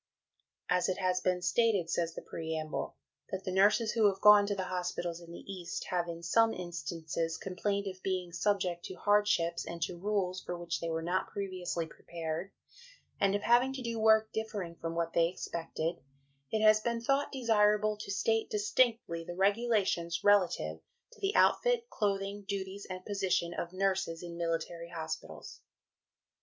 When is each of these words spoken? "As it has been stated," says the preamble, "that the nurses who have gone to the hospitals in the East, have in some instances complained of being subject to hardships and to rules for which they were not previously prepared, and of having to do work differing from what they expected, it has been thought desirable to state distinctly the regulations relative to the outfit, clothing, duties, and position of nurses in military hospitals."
"As 0.67 0.89
it 0.89 0.97
has 0.97 1.21
been 1.21 1.43
stated," 1.43 1.87
says 1.87 2.15
the 2.15 2.23
preamble, 2.23 2.95
"that 3.29 3.43
the 3.43 3.51
nurses 3.51 3.91
who 3.91 4.07
have 4.07 4.19
gone 4.19 4.47
to 4.47 4.55
the 4.55 4.63
hospitals 4.63 5.21
in 5.21 5.31
the 5.31 5.43
East, 5.45 5.85
have 5.91 6.07
in 6.07 6.23
some 6.23 6.55
instances 6.55 7.37
complained 7.37 7.85
of 7.85 8.01
being 8.01 8.31
subject 8.33 8.83
to 8.85 8.95
hardships 8.95 9.63
and 9.63 9.79
to 9.83 9.99
rules 9.99 10.41
for 10.43 10.57
which 10.57 10.79
they 10.79 10.89
were 10.89 11.03
not 11.03 11.27
previously 11.29 11.85
prepared, 11.85 12.49
and 13.19 13.35
of 13.35 13.43
having 13.43 13.73
to 13.73 13.83
do 13.83 13.99
work 13.99 14.33
differing 14.33 14.73
from 14.73 14.95
what 14.95 15.13
they 15.13 15.27
expected, 15.27 15.97
it 16.49 16.63
has 16.63 16.79
been 16.79 16.99
thought 17.01 17.31
desirable 17.31 17.95
to 17.95 18.09
state 18.09 18.49
distinctly 18.49 19.23
the 19.23 19.35
regulations 19.35 20.23
relative 20.23 20.79
to 21.11 21.21
the 21.21 21.35
outfit, 21.35 21.87
clothing, 21.91 22.41
duties, 22.47 22.87
and 22.89 23.05
position 23.05 23.53
of 23.53 23.71
nurses 23.71 24.23
in 24.23 24.35
military 24.35 24.89
hospitals." 24.89 25.61